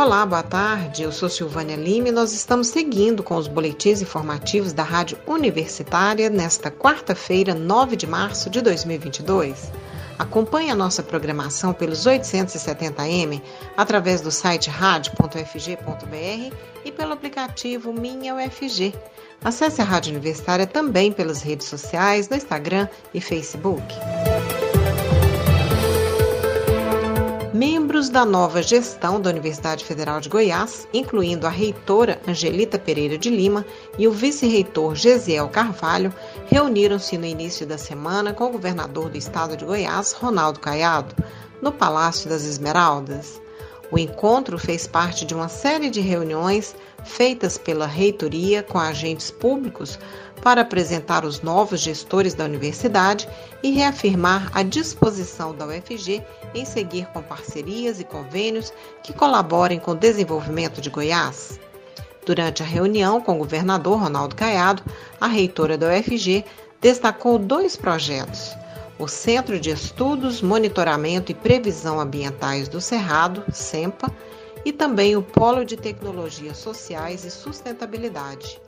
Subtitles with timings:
[0.00, 1.02] Olá, boa tarde.
[1.02, 6.30] Eu sou Silvânia Lima e nós estamos seguindo com os boletins informativos da Rádio Universitária
[6.30, 9.70] nesta quarta-feira, 9 de março de 2022.
[10.18, 13.42] Acompanhe a nossa programação pelos 870m
[13.76, 18.94] através do site rádio.fg.br e pelo aplicativo Minha UFG.
[19.44, 23.84] Acesse a Rádio Universitária também pelas redes sociais, no Instagram e Facebook.
[28.00, 33.28] Membros da nova gestão da Universidade Federal de Goiás, incluindo a reitora Angelita Pereira de
[33.28, 33.62] Lima
[33.98, 36.10] e o vice-reitor Gesiel Carvalho,
[36.46, 41.14] reuniram-se no início da semana com o governador do estado de Goiás, Ronaldo Caiado,
[41.60, 43.38] no Palácio das Esmeraldas.
[43.92, 49.98] O encontro fez parte de uma série de reuniões feitas pela reitoria com agentes públicos
[50.42, 53.28] para apresentar os novos gestores da universidade
[53.62, 56.22] e reafirmar a disposição da UFG
[56.54, 61.58] em seguir com parcerias e convênios que colaborem com o desenvolvimento de Goiás.
[62.24, 64.82] Durante a reunião com o governador Ronaldo Caiado,
[65.20, 66.44] a reitora da UFG
[66.80, 68.54] destacou dois projetos:
[69.00, 74.14] o Centro de Estudos, Monitoramento e Previsão Ambientais do Cerrado, CEMPA,
[74.62, 78.60] e também o Polo de Tecnologias Sociais e Sustentabilidade.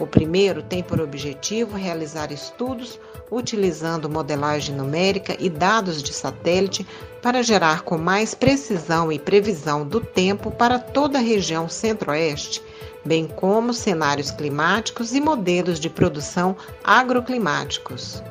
[0.00, 2.98] O primeiro tem por objetivo realizar estudos
[3.30, 6.86] utilizando modelagem numérica e dados de satélite
[7.20, 12.62] para gerar com mais precisão e previsão do tempo para toda a região centro-oeste,
[13.04, 18.22] bem como cenários climáticos e modelos de produção agroclimáticos.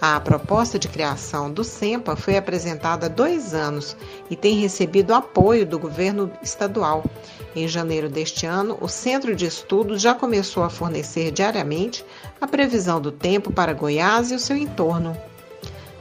[0.00, 3.96] A proposta de criação do SEMPA foi apresentada há dois anos
[4.30, 7.04] e tem recebido apoio do governo estadual.
[7.56, 12.04] Em janeiro deste ano, o Centro de Estudos já começou a fornecer diariamente
[12.40, 15.16] a previsão do tempo para Goiás e o seu entorno.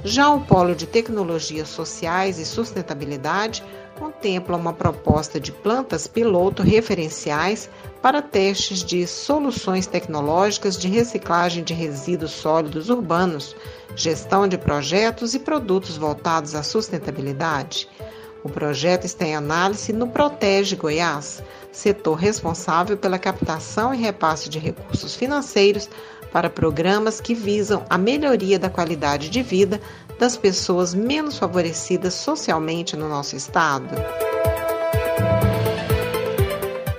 [0.03, 3.64] Já o Polo de Tecnologias Sociais e Sustentabilidade
[3.98, 7.70] contempla uma proposta de plantas piloto referenciais
[8.02, 13.56] para testes de soluções tecnológicas de reciclagem de resíduos sólidos urbanos,
[13.96, 17.90] gestão de projetos e produtos voltados à sustentabilidade.
[18.44, 24.59] O projeto está em análise no Protege Goiás, setor responsável pela captação e repasse de
[24.59, 25.90] recursos financeiros
[26.31, 29.79] para programas que visam a melhoria da qualidade de vida
[30.19, 33.95] das pessoas menos favorecidas socialmente no nosso estado.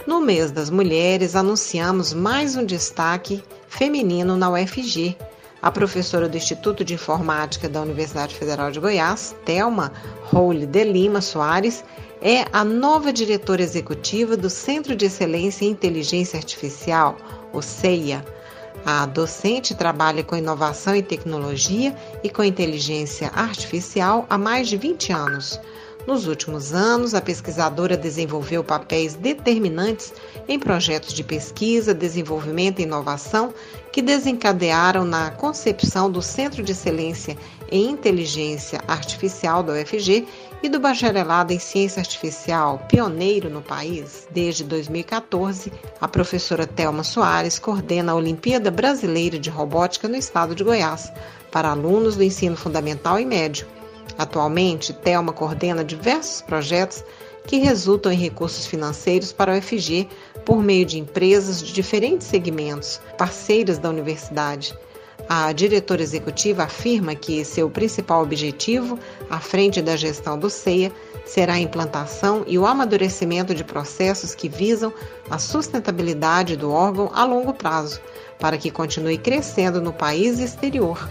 [0.06, 5.16] No mês das mulheres, anunciamos mais um destaque feminino na UFG.
[5.60, 9.92] A professora do Instituto de Informática da Universidade Federal de Goiás, Thelma
[10.24, 11.84] Roule de Lima Soares,
[12.22, 17.16] é a nova diretora executiva do Centro de Excelência em Inteligência Artificial,
[17.52, 18.24] o CEIA.
[18.84, 25.12] A docente trabalha com inovação e tecnologia e com inteligência artificial há mais de 20
[25.12, 25.60] anos.
[26.08, 30.14] Nos últimos anos, a pesquisadora desenvolveu papéis determinantes
[30.48, 33.52] em projetos de pesquisa, desenvolvimento e inovação
[33.92, 37.36] que desencadearam na concepção do Centro de Excelência
[37.70, 40.26] em Inteligência Artificial da UFG
[40.62, 44.26] e do Bacharelado em Ciência Artificial, pioneiro no país.
[44.30, 45.70] Desde 2014,
[46.00, 51.12] a professora Thelma Soares coordena a Olimpíada Brasileira de Robótica no estado de Goiás,
[51.50, 53.66] para alunos do ensino fundamental e médio
[54.18, 57.04] Atualmente, Telma coordena diversos projetos
[57.46, 60.08] que resultam em recursos financeiros para o UFG
[60.44, 64.76] por meio de empresas de diferentes segmentos, parceiras da universidade.
[65.28, 68.98] A diretora executiva afirma que seu principal objetivo,
[69.30, 70.92] à frente da gestão do CEIA,
[71.24, 74.92] será a implantação e o amadurecimento de processos que visam
[75.30, 78.00] a sustentabilidade do órgão a longo prazo,
[78.38, 81.08] para que continue crescendo no país e exterior.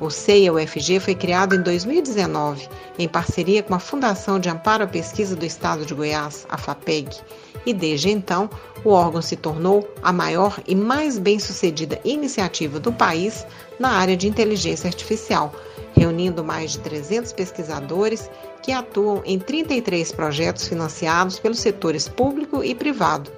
[0.00, 2.66] O CEIA UFG foi criado em 2019
[2.98, 7.18] em parceria com a Fundação de Amparo à Pesquisa do Estado de Goiás, a FAPEG,
[7.66, 8.48] e desde então
[8.82, 13.46] o órgão se tornou a maior e mais bem-sucedida iniciativa do país
[13.78, 15.54] na área de inteligência artificial,
[15.94, 18.30] reunindo mais de 300 pesquisadores
[18.62, 23.30] que atuam em 33 projetos financiados pelos setores público e privado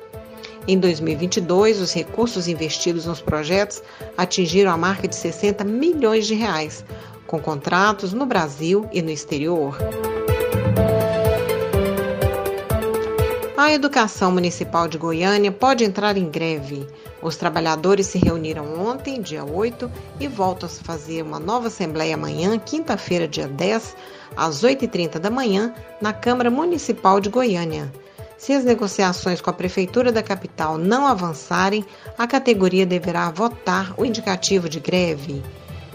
[0.66, 3.82] em 2022, os recursos investidos nos projetos
[4.16, 6.84] atingiram a marca de 60 milhões de reais,
[7.26, 9.76] com contratos no Brasil e no exterior.
[13.56, 16.86] A Educação Municipal de Goiânia pode entrar em greve.
[17.20, 22.58] Os trabalhadores se reuniram ontem, dia 8, e voltam a fazer uma nova assembleia amanhã,
[22.58, 23.96] quinta-feira, dia 10,
[24.36, 27.90] às 8h30 da manhã, na Câmara Municipal de Goiânia.
[28.42, 31.84] Se as negociações com a Prefeitura da capital não avançarem,
[32.18, 35.40] a categoria deverá votar o indicativo de greve.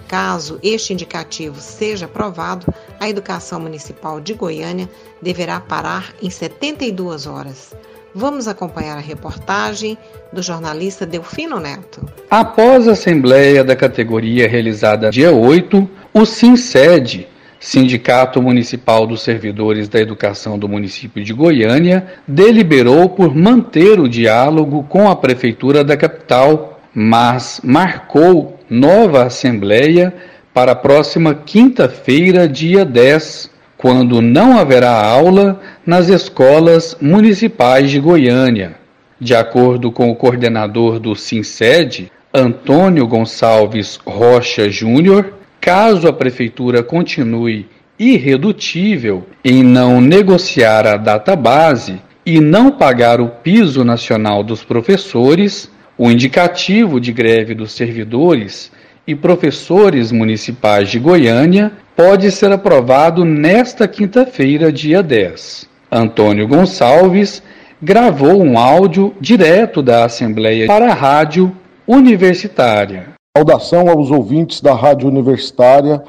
[0.07, 4.89] Caso este indicativo seja aprovado, a educação municipal de Goiânia
[5.21, 7.75] deverá parar em 72 horas.
[8.15, 9.97] Vamos acompanhar a reportagem
[10.31, 12.01] do jornalista Delfino Neto.
[12.29, 17.27] Após a assembleia da categoria realizada dia 8, o SINSED,
[17.59, 24.83] Sindicato Municipal dos Servidores da Educação do município de Goiânia, deliberou por manter o diálogo
[24.83, 30.13] com a prefeitura da capital, mas marcou nova assembleia
[30.54, 38.75] para a próxima quinta-feira, dia 10, quando não haverá aula nas escolas municipais de Goiânia.
[39.19, 45.37] De acordo com o coordenador do SINSED, Antônio Gonçalves Rocha Júnior,
[45.67, 47.67] caso a prefeitura continue
[47.99, 55.69] irredutível em não negociar a data base e não pagar o piso nacional dos professores,
[55.97, 58.71] o indicativo de greve dos servidores
[59.05, 65.67] e professores municipais de Goiânia pode ser aprovado nesta quinta-feira, dia 10.
[65.91, 67.43] Antônio Gonçalves
[67.81, 71.53] gravou um áudio direto da Assembleia para a Rádio
[71.85, 73.16] Universitária.
[73.38, 76.01] Saudação aos ouvintes da Rádio Universitária.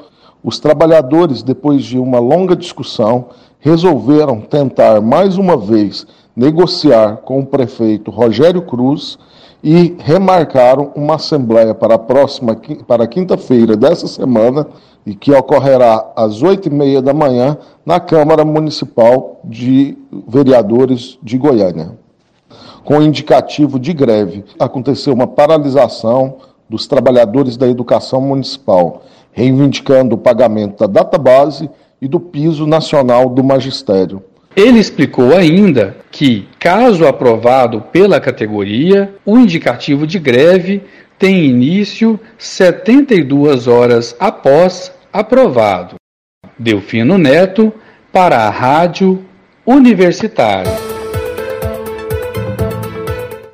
[0.43, 3.27] Os trabalhadores, depois de uma longa discussão,
[3.59, 9.19] resolveram tentar mais uma vez negociar com o prefeito Rogério Cruz
[9.63, 14.65] e remarcaram uma assembleia para a próxima para quinta-feira dessa semana
[15.05, 19.95] e que ocorrerá às oito e meia da manhã na Câmara Municipal de
[20.27, 21.91] Vereadores de Goiânia.
[22.83, 26.37] Com indicativo de greve, aconteceu uma paralisação
[26.69, 31.69] dos trabalhadores da educação municipal, reivindicando o pagamento da database
[32.01, 34.23] e do piso nacional do magistério.
[34.55, 40.83] Ele explicou ainda que, caso aprovado pela categoria, o indicativo de greve
[41.17, 45.95] tem início 72 horas após aprovado.
[46.57, 47.71] Delfino Neto,
[48.11, 49.23] para a Rádio
[49.65, 50.88] Universitária.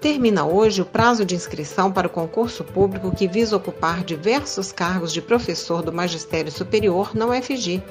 [0.06, 5.12] Termina hoje o prazo de inscrição para o concurso público que visa ocupar diversos cargos
[5.12, 7.82] de professor do Magistério Superior na UFG.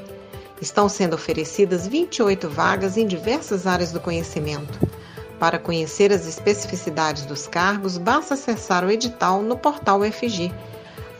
[0.63, 4.79] Estão sendo oferecidas 28 vagas em diversas áreas do conhecimento.
[5.41, 10.53] Para conhecer as especificidades dos cargos, basta acessar o edital no portal UFG.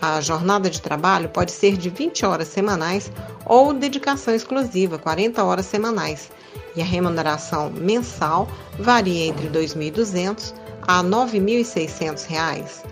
[0.01, 3.11] A jornada de trabalho pode ser de 20 horas semanais
[3.45, 6.31] ou dedicação exclusiva, 40 horas semanais,
[6.77, 8.47] e a remuneração mensal
[8.79, 12.85] varia entre R$ 2.200 a R$ 9.600.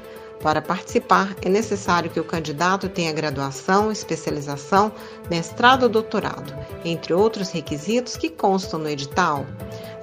[0.42, 4.92] Para participar, é necessário que o candidato tenha graduação, especialização,
[5.30, 6.52] mestrado ou doutorado,
[6.84, 9.46] entre outros requisitos que constam no edital.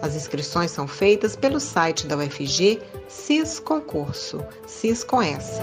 [0.02, 5.60] As inscrições são feitas pelo site da UFG CIS Concurso, CIS com S.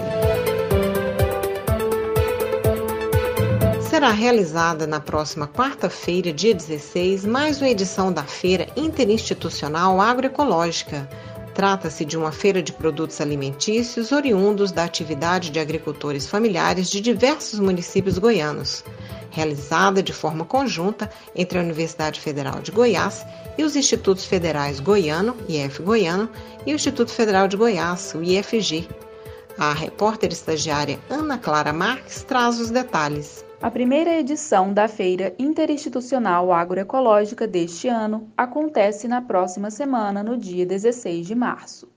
[3.89, 11.09] Será realizada na próxima quarta-feira, dia 16, mais uma edição da Feira Interinstitucional Agroecológica.
[11.57, 17.59] Trata-se de uma feira de produtos alimentícios oriundos da atividade de agricultores familiares de diversos
[17.59, 18.85] municípios goianos,
[19.31, 23.25] realizada de forma conjunta entre a Universidade Federal de Goiás
[23.57, 26.29] e os Institutos Federais Goiano, IF Goiano,
[26.63, 28.87] e o Instituto Federal de Goiás, o IFG.
[29.57, 33.46] A repórter estagiária Ana Clara Marques traz os detalhes.
[33.59, 40.63] A primeira edição da Feira Interinstitucional Agroecológica deste ano acontece na próxima semana, no dia
[40.63, 41.89] 16 de março.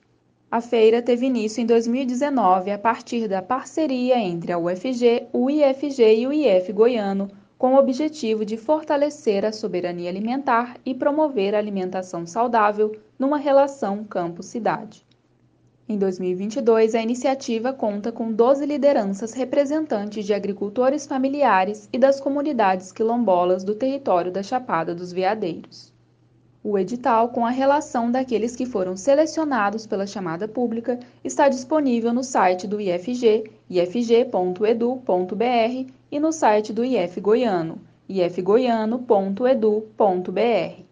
[0.50, 6.20] A feira teve início em 2019 a partir da parceria entre a UFG, o IFG
[6.20, 11.58] e o IF Goiano, com o objetivo de fortalecer a soberania alimentar e promover a
[11.58, 15.04] alimentação saudável numa relação campo-cidade.
[15.90, 22.92] Em 2022, a iniciativa conta com 12 lideranças representantes de agricultores familiares e das comunidades
[22.92, 25.92] quilombolas do território da Chapada dos Veadeiros.
[26.62, 32.22] O edital, com a relação daqueles que foram selecionados pela chamada pública, está disponível no
[32.22, 35.42] site do IFG, ifg.edu.br,
[36.12, 40.89] e no site do IF Goiano, ifgoiano.edu.br.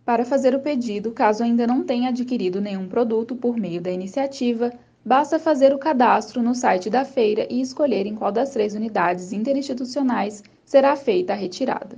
[0.05, 4.71] Para fazer o pedido, caso ainda não tenha adquirido nenhum produto por meio da iniciativa,
[5.03, 9.33] Basta fazer o cadastro no site da feira e escolher em qual das três unidades
[9.33, 11.97] interinstitucionais será feita a retirada.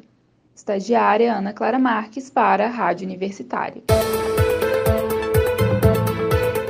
[0.55, 3.83] Estagiária Ana Clara Marques para a Rádio Universitária.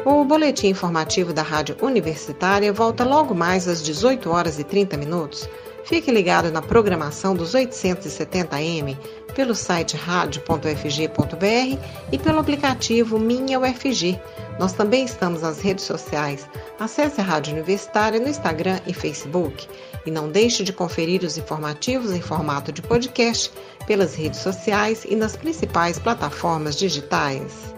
[0.06, 5.48] O boletim informativo da Rádio Universitária volta logo mais às 18 horas e 30 minutos.
[5.86, 8.98] Fique ligado na programação dos 870M
[9.34, 11.80] pelo site radio.fg.br
[12.12, 14.20] e pelo aplicativo Minha UFG.
[14.60, 16.50] Nós também estamos nas redes sociais.
[16.78, 19.70] Acesse a Rádio Universitária no Instagram e Facebook.
[20.06, 23.50] E não deixe de conferir os informativos em formato de podcast
[23.88, 27.74] pelas redes sociais e nas principais plataformas digitais.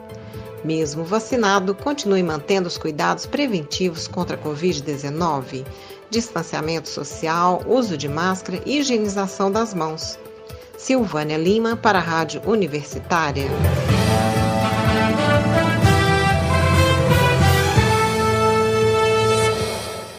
[0.65, 5.63] Mesmo vacinado, continue mantendo os cuidados preventivos contra a Covid-19,
[6.09, 10.17] distanciamento social, uso de máscara e higienização das mãos.
[10.75, 13.45] Silvânia Lima para a Rádio Universitária.